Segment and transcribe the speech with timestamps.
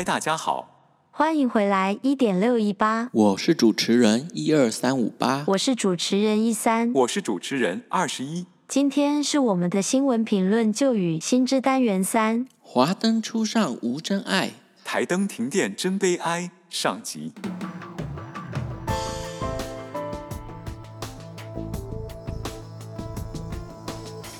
[0.00, 0.66] 嗨，大家好，
[1.10, 8.46] 欢迎回来一点六一八，我是主持人一二三五八，我是主持人一三，我是主持人二十一。
[8.66, 16.50] 今天是我们的新闻评论旧与新知单元三，华灯初上无真爱，台灯停电真悲哀。
[16.70, 17.34] 上集。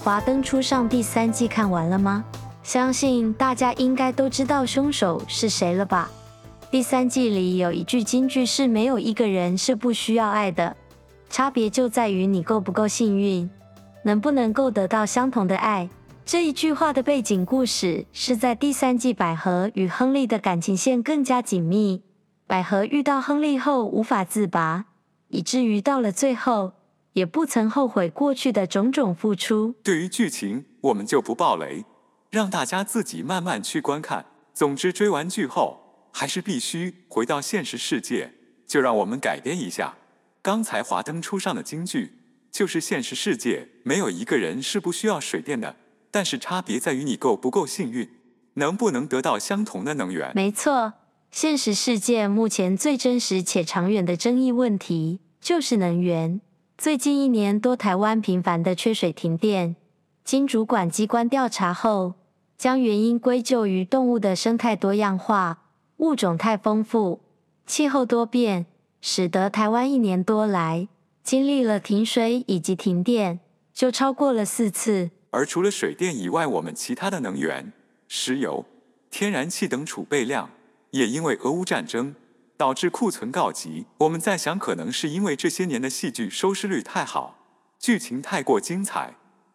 [0.03, 2.25] 华灯初上第三季看完了吗？
[2.71, 6.09] 相信大家应该都知道凶手是谁了吧？
[6.71, 10.77] 第三季里有一句金句是“没有一个人是不需要爱的”，
[11.29, 13.51] 差别就在于你够不够幸运，
[14.05, 15.89] 能不能够得到相同的爱。
[16.25, 22.05] 这一句话的背景故事是在第三季百合与亨利的感情线更加紧密，
[22.47, 24.85] 百合遇到亨利后无法自拔，
[25.27, 26.75] 以至于到了最后。
[27.15, 29.75] 也不曾后悔过去的种种付出。
[29.83, 31.85] 对于剧情，我们就不爆雷，
[32.31, 34.27] 让大家自己慢慢去观看。
[34.55, 38.35] 总之，追完剧后，还是必须回到现实世界。
[38.67, 39.97] 就让我们改编一下
[40.43, 42.21] 刚才华灯初上的京剧，
[42.53, 45.75] 就是现实世界没有一个人是不需要水电的，
[46.13, 48.09] 但是差别在于你够不够幸运，
[48.55, 50.31] 能不能得到相同的能源。
[50.37, 50.93] 没错，
[51.33, 56.41] 现实世界目前最真实且长远的争议问题就是能源。
[56.79, 59.75] 最近一年多，台湾频繁的缺水停电，
[60.23, 62.15] 经主管机关调查后，
[62.61, 65.63] 将原因归咎于动物的生态多样化、
[65.97, 67.23] 物种太丰富、
[67.65, 68.67] 气候多变，
[69.01, 70.87] 使得台湾一年多来
[71.23, 73.41] 经历了停水以及停电，
[73.73, 75.09] 就超过了四次。
[75.31, 77.73] 而除了水电以外，我们其他的能源、
[78.07, 78.67] 石油、
[79.11, 80.51] 天然气等储备量，
[80.91, 82.15] 也因为俄乌战争。
[82.59, 83.87] 导致库存告急。
[84.01, 87.39] 我们在想，可能是因为这些年的戏剧收视率太好，
[87.79, 89.15] 剧情太过精彩，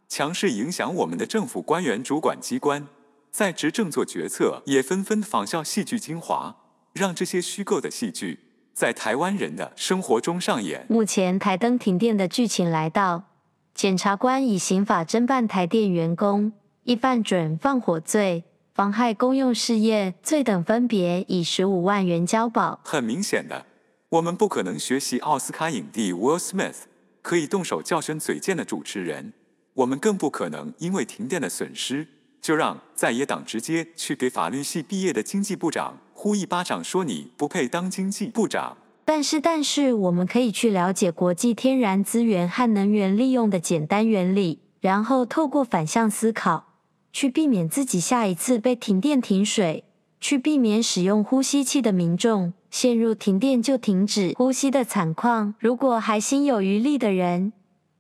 [0.10, 2.88] 强势影响我们的政府官员主管机关，
[3.36, 6.56] 在执政做决策，也纷纷仿效戏剧精华，
[6.94, 8.40] 让这些虚构的戏剧
[8.74, 10.86] 在台湾人的生活中上演。
[10.88, 13.26] 目前台灯停电的剧情来到，
[13.74, 16.54] 检察官以刑法侦办台电员工，
[16.84, 18.46] 一犯准放火罪。
[18.74, 22.80] 妨害公用事业罪等，分别以十五万元交保。
[22.86, 23.66] 很明显的，
[24.08, 26.84] 我们不可能学习奥斯卡影帝 Will Smith
[27.22, 29.34] 可以动手教训嘴贱的主持人，
[29.74, 32.08] 我们更不可能因为停电的损失，
[32.42, 38.78] 就让在野党直接去给法律系毕业的经济部长呼一巴掌，说你不配当经济部长。
[39.04, 46.74] 但是，但是我们可以去了解国际天然资源和能源利用的简单原理，然后透过反向思考。
[47.14, 49.86] 去避免自己下一次被停电停水，
[50.20, 55.56] 去避免使用呼吸器的民众陷入停电就停止呼吸的惨况。
[55.60, 57.54] 如果还心有余力的人，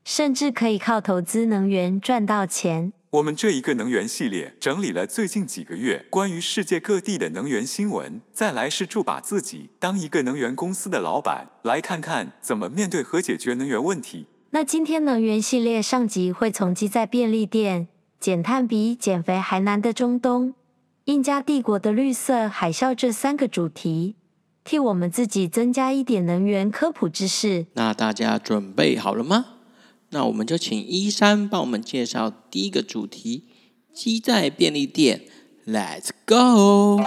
[0.03, 2.91] 甚至可以靠投资能源赚到钱。
[3.15, 14.25] 我们这一个能源系列整理了最近几个月关于世界各地的能源新闻，再来试着把自己当一个能源公司的老板，来看看怎么面对和解决能源问题。
[14.49, 17.87] 那今天能源系列上集会从机在便利店。
[18.19, 20.55] 减碳比减肥还难的中东，
[21.05, 24.15] 印加帝国的绿色海啸这三个主题，
[24.63, 27.67] 替我们自己增加一点能源科普知识。
[27.73, 29.45] 那大家准备好了吗？
[30.15, 33.49] 那我们就请一山帮我们介绍第一个主题：
[33.93, 35.23] 机载便利店。
[35.67, 37.03] Let's go！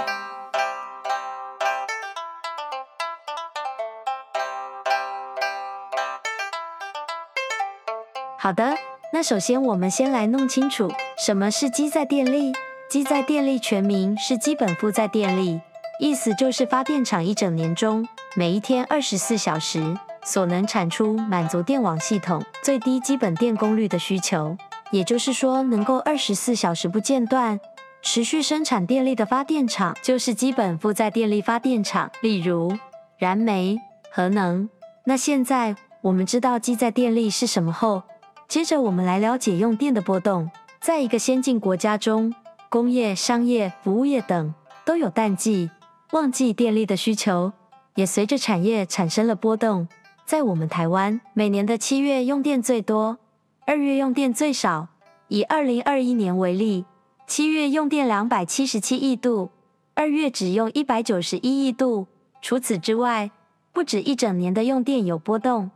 [8.38, 8.76] 好的。
[9.14, 12.52] 那首先，我们先来弄清楚什么是机载电力。
[12.90, 15.62] 机载电力全名是基本负载电力，
[15.98, 24.54] 意思就是发电厂一整年中每一天二十四小时所能产出满足电网系统最低基本电功率的需求。
[24.90, 27.58] 也就是说，能够二十四小时不间断
[28.02, 32.10] 持续生产电力的发电厂，就是基本负载电力发电厂。
[32.20, 32.76] 例如，
[33.16, 33.78] 燃煤、
[34.12, 34.68] 核能。
[35.04, 38.02] 那现在我们知道机载电力是什么后，
[38.48, 40.50] 接着，我们来了解用电的波动。
[40.78, 42.34] 在一个先进国家中，
[42.68, 44.54] 工业、商业、服务业等
[44.84, 45.70] 都有淡季、
[46.12, 47.50] 旺季电力的需求，
[47.94, 49.88] 也随着产业产生了波动。
[50.28, 53.16] 在我们台湾，每年的七月用电最多，
[53.64, 54.88] 二月用电最少。
[55.28, 56.84] 以二零二一年为例，
[57.26, 59.48] 七月用电两百七十七亿度，
[59.94, 62.08] 二月只用一百九十一亿度。
[62.42, 63.30] 除此之外，
[63.72, 65.70] 不止一整年的用电有波动，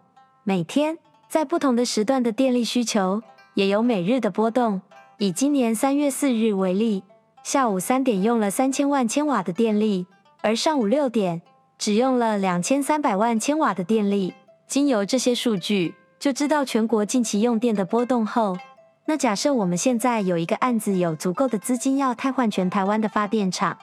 [0.44, 0.98] 每天。
[1.30, 3.22] 在不同的时段的电力需求
[3.54, 4.82] 也有每日的波动。
[5.16, 7.04] 以今年三月四日为例，
[7.42, 10.06] 下午三点用了三千万千瓦的电力，
[10.42, 11.40] 而上午六点
[11.78, 14.34] 只用了两千三百万千瓦的电力。
[14.72, 18.56] 经由这些数据，就知道全国近期用电的波动后，
[19.04, 23.76] 那假设我们现在有一个案子，有足够的资金要汰换全台湾的发电厂，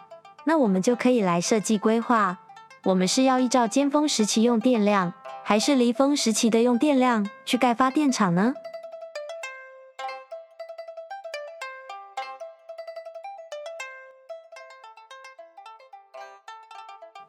[0.46, 2.40] 那我们就可以来设计规划。
[2.86, 5.14] 我们是要依照尖峰时期用电量，
[5.44, 8.56] 还是离峰时期的用电量去盖发电厂呢？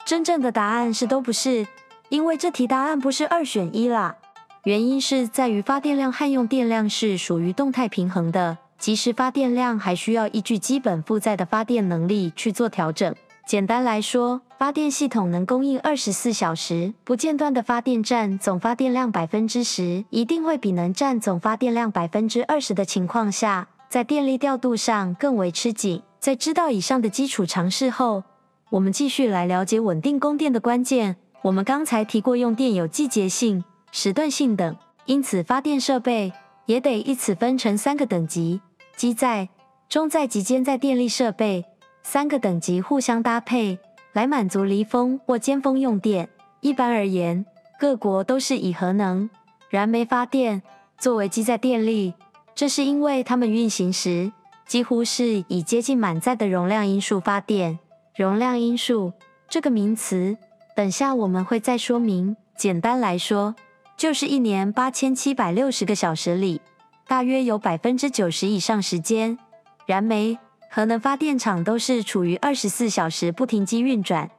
[0.06, 1.66] 真正的答案是都不是，
[2.10, 4.16] 因为这题答案不是二选一啦。
[4.64, 13.14] 原因是在于发电量和用电量是属于动态平衡的，即使发电量还需要依据基本负载的发电能力去做调整。
[13.46, 26.02] 简单来说，发电系统能供应二十四小时不间断的发电占总发电量百分之十，一定会比能占总发电量百分之二十的情况下，在电力调度上更为吃紧。
[26.18, 28.24] 在知道以上的基础常识后，
[28.70, 31.16] 我们继续来了解稳定供电的关键。
[31.42, 33.64] 我们刚才提过，用电有季节性。
[33.92, 34.76] 时段性等，
[35.06, 36.32] 因此发电设备
[36.66, 38.60] 也得依此分成三个等级：
[38.94, 39.48] 基载、
[39.88, 41.64] 中载及间载电力设备。
[42.02, 43.78] 三个等级互相搭配，
[44.12, 46.28] 来满足离峰或尖峰用电。
[46.60, 47.44] 一般而言，
[47.78, 49.28] 各国都是以核能、
[49.70, 50.62] 燃煤发电
[50.98, 52.14] 作为基载电力，
[52.54, 54.30] 这是因为它们运行时
[54.66, 57.78] 几乎是以接近满载的容量因数发电。
[58.14, 59.12] 容量因数
[59.48, 60.36] 这个名词，
[60.80, 62.34] 等下我们会再说明。
[62.56, 63.54] 简单来说，
[63.98, 66.62] 就是一年八千七百六十个小时里，
[67.06, 69.38] 大约有百分之九十以上时间，
[69.84, 70.38] 燃煤、
[70.70, 74.30] 核能发电厂都是处于二十四小时不停机运转，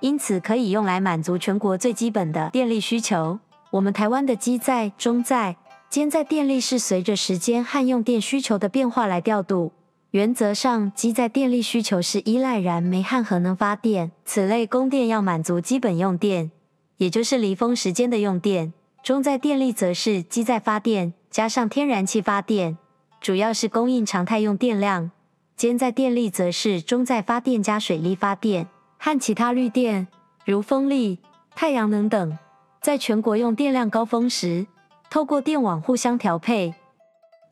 [0.00, 3.38] 因此可以用来满足全国最基本的电力需求。
[3.70, 5.54] 我们台湾的机载、中载、
[5.90, 9.70] 间载电力是随着时间和用电需求的变化来调度。
[10.12, 16.50] 原则上，机载电力需求是依赖燃煤和核能发电，此类供电要满足基本用电，
[16.96, 18.72] 也就是离峰时间的用电。
[19.04, 22.76] 中载电力则是机载发电加上天然气发电，
[23.20, 25.10] 主要是供应常态用电量；
[25.54, 28.66] 间载电力则是中载发电加水力发电
[28.98, 30.08] 和其他绿电，
[30.44, 31.20] 如风力、
[31.54, 32.36] 太阳能等，
[32.82, 34.66] 在全国用电量高峰时，
[35.08, 36.74] 透过电网互相调配。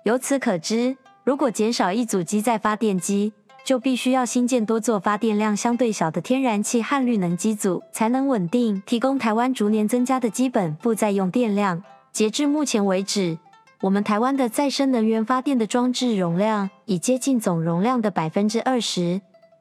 [0.03, 0.97] 由此可知，
[1.29, 11.85] 如果减少一组机载发电机，就必须要新建多座发电量相对小的天然气和绿能机组，才能稳定提供台湾逐年增加的基本负载用电量。
[12.13, 13.37] 截至目前为止，
[13.83, 19.21] 我们台湾的再生能源发电的装置容量已接近总容量的百分之二十，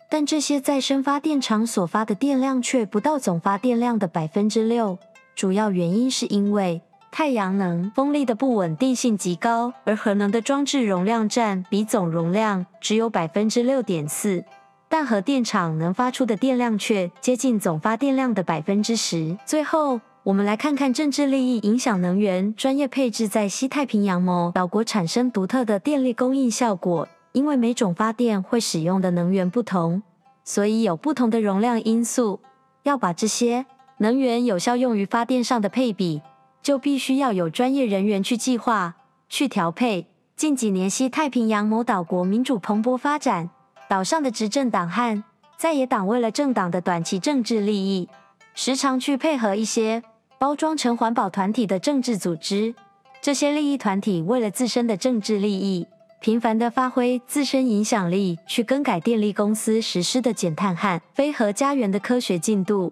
[0.10, 4.98] 但这些再生发电厂所发的电量却不到总发电量的百分之六。
[5.36, 6.82] 主要原因是因为
[7.18, 14.46] 太阳能、风力的不稳定性极高，而核能的装置容量占比总容量只有百分之六点四，
[14.88, 19.36] 但核电厂能发出的电量却接近总发电量的百分之十。
[19.48, 27.08] 最后，我们来看看政治利益影响能源专业配置在西太平洋某岛国产生独特的电力供应效果。
[27.32, 30.04] 因为每种发电会使用的能源不同，
[30.44, 32.40] 所以有不同的容量因素。
[32.84, 33.66] 要把这些
[33.98, 36.22] 能源有效用于发电上的配比。
[36.68, 38.94] 就必须要有专业人员去计划、
[39.30, 40.06] 去调配。
[40.36, 43.50] 近几年，西太平洋某岛国民主蓬勃发展，
[43.88, 45.24] 岛上的执政党和
[45.56, 48.10] 在野党为了政党的短期政治利益，
[48.54, 50.04] 时常去配合一些
[50.38, 52.76] 包装成环保团体的政治组织。
[53.22, 55.88] 这些利益团体为了自身的政治利益，
[56.20, 62.92] 频繁地发挥自身影响力，去更改电力公司实施的减碳和非核家园的科学进度。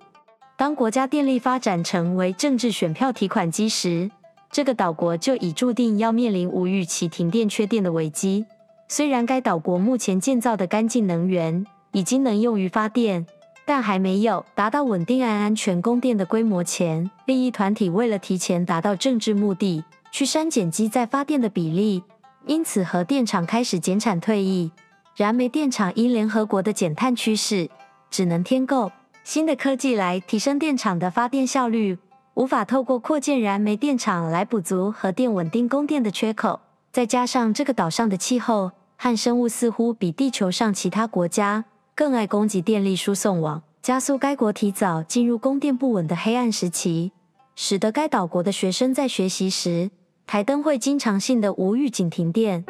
[0.57, 4.09] 当国家电力发展成为政治选票提款机时，
[4.49, 8.45] 这个岛国就已注定要面临无预期停电缺电的危机。
[8.87, 13.25] 虽然该岛国目前建造的干净能源已经能用于发电，
[13.65, 22.01] 但还没有达到稳定和安全供电的规模前，利益团体为了提前达到政治目的，去删减机在发电的比例，
[22.45, 24.71] 因此核电厂开始减产退役，
[25.17, 27.69] 燃煤电厂因联合国的减碳趋势，
[28.09, 28.89] 只能添购。
[29.25, 31.97] 新的科技来提升电厂的发电效率，
[32.35, 36.59] 无法透过扩建燃煤电厂来补足核电稳定供电的缺口。
[36.91, 41.65] 再加上这个岛上的气候和生物似乎比地球上其他国家
[41.95, 47.11] 更爱攻击电力输送网，加速该国提早进入供电不稳的黑暗时期，
[47.55, 49.89] 使得该岛国的学生在学习时，
[50.27, 52.63] 台灯会经常性的无预警停电。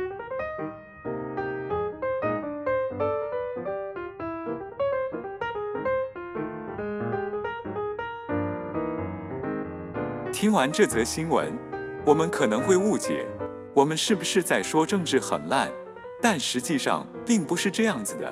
[10.46, 11.52] 听完这则新闻，
[12.06, 13.25] 我们可能会误解，
[13.74, 15.72] 我们是不是在说政治很烂？
[16.22, 18.32] 但实际上并不是这样子的，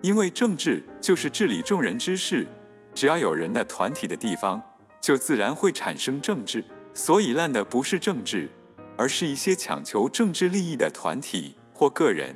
[0.00, 2.48] 因为政治就是治理众人之事，
[2.92, 4.60] 只要有人的团体的地方，
[5.00, 6.64] 就自然会产生政治。
[6.94, 8.50] 所以烂的不是政治，
[8.96, 12.34] 而是一些强求政治利益的团体或个人。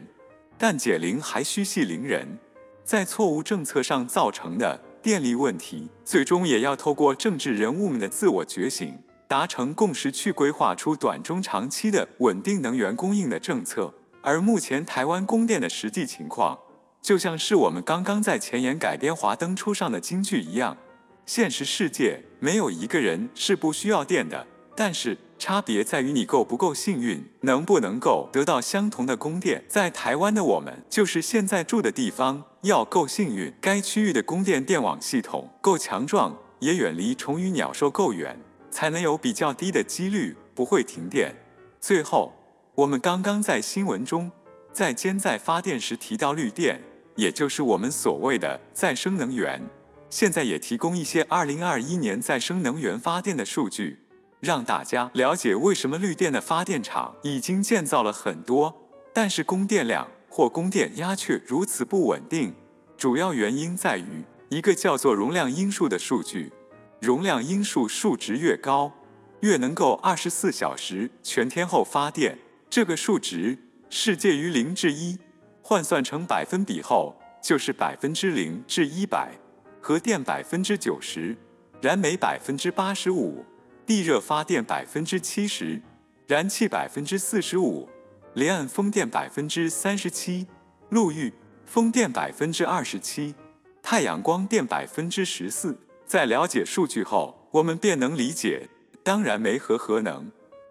[0.56, 2.38] 但解铃还须系铃人，
[2.84, 8.96] 在错误政策上造成的电力问题，最终也要透过政治人物们的自我觉醒，
[9.28, 13.92] 达成共识，去规划出短中长期的稳定能源供应的政策。
[14.22, 16.58] 而目前台湾供电的实际情况，
[17.00, 20.76] 就像是我们刚刚在前言改编华灯初上的京剧一样：
[21.24, 29.64] 现实世界没有一个人是不需要电的，但是差别在于你够不够幸运，能不能够得到相同的供电。
[29.68, 38.40] 在台湾的我们，就是现在住的地方要够幸运，该区域的供电电网系统够强壮，也远离虫鱼鸟兽够远，
[38.76, 41.34] 才能有比较低的几率不会停电。
[41.80, 42.34] 最后。
[42.74, 44.30] 我们刚刚在新闻中，
[44.70, 46.82] 在兼载发电时提到绿电，
[47.14, 49.66] 也就是我们所谓的再生能源。
[50.10, 54.00] 现在也提供一些二零二一年再生能源发电的数据，
[54.40, 62.54] 让大家了解为什么绿电的发电厂已经建造了很多，但是供电量或供电压却如此不稳定。
[62.98, 66.52] 主要原因在于一个叫做容量因数的数据，
[67.00, 68.92] 容量因数数值越高，
[69.40, 72.38] 越能够二十四小时全天候发电。
[72.70, 75.18] 这个数值是介于零至一，
[75.62, 79.38] 换算成百分比后就是百分之零至一百，
[79.80, 81.36] 核电百分之九十，
[81.80, 83.44] 燃煤百分之八十五，
[83.86, 85.80] 地热发电百分之七十，
[86.26, 87.88] 燃气百分之四十五，
[88.34, 90.46] 离岸风电百分之三十七，
[90.88, 91.32] 陆域
[91.64, 93.34] 风电百分之二十七，
[93.80, 95.78] 太阳光电百分之十四。
[96.06, 98.68] 在了解数据后，我们便能理解，
[99.02, 100.30] 当然煤和核能。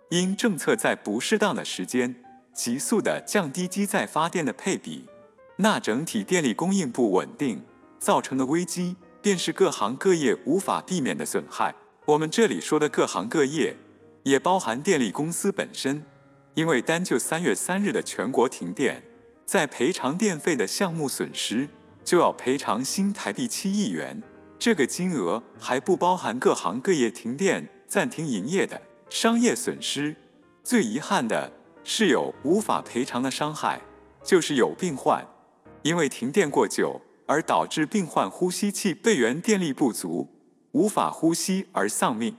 [0.10, 2.16] 因政策在不适当的时间
[2.54, 5.10] 急速地降低机载发电的配比，
[5.58, 7.62] 那整体电力供应不稳定
[8.00, 11.76] 造成的危机，便是各行各业无法避免的损害。
[12.06, 13.76] 我们这里说的各行各业，
[14.24, 16.06] 也包含电力公司本身，
[16.54, 19.04] 因为单就三月三日的全国停电，
[19.46, 21.68] 在赔偿电费的项目损失
[22.06, 24.22] 就要赔偿新台币七亿元，
[24.58, 28.82] 这个金额还不包含各行各业停电暂停营业的。
[29.10, 30.16] 商业损失，
[30.64, 31.52] 最遗憾的
[31.84, 33.82] 是有无法赔偿的伤害，
[34.24, 35.26] 就是有病患，
[35.84, 40.28] 因为停电过久而导致病患呼吸器备源电力不足，
[40.72, 42.36] 无法呼吸而丧命。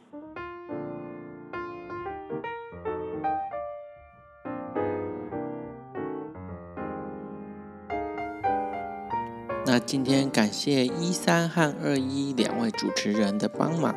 [9.87, 13.95] 今天感谢一三和二一两位主持人的帮忙。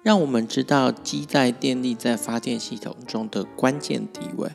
[0.00, 4.50] 让我们知道基载电力在发电系统中的关键地位，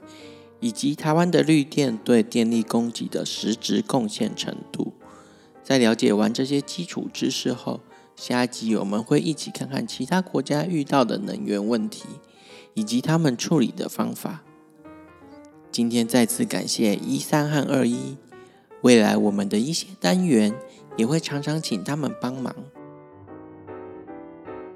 [0.61, 4.93] 以及台湾的绿电对电力供给的实质贡献程度。
[5.61, 7.81] 在了解完这些基础知识后，
[8.15, 12.05] 下一集我们会一起看看其他国家遇到的能源问题，
[12.73, 14.43] 以及他们处理的方法。
[15.73, 18.15] 今天再次感谢一三和二一，
[18.81, 20.53] 未来我们的一些单元
[20.95, 22.55] 也会常常请他们帮忙。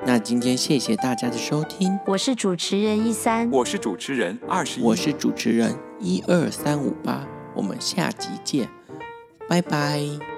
[0.03, 8.67] 那今天谢谢大家的收听，我是主持人一三，我是主持人二十一，我是主持人一二三五八，我们下集见，
[9.48, 10.30] 拜拜。